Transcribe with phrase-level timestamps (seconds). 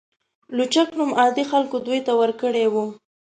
[0.55, 2.75] لوچک نوم عادي خلکو دوی ته ورکړی و.